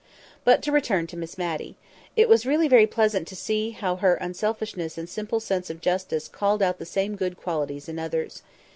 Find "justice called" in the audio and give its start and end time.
5.79-6.63